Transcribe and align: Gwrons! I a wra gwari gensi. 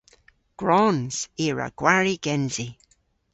Gwrons! 0.59 1.15
I 1.43 1.45
a 1.51 1.53
wra 1.53 1.67
gwari 1.79 2.15
gensi. 2.25 2.67